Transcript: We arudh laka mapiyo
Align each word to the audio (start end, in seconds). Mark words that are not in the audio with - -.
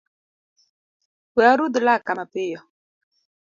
We 1.35 1.41
arudh 1.51 1.77
laka 1.85 2.11
mapiyo 2.19 2.59